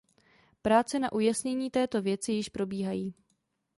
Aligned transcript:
Práce 0.61 0.99
na 0.99 1.11
ujasnění 1.13 1.69
této 1.71 2.01
věci 2.01 2.31
již 2.31 2.49
probíhají. 2.49 3.13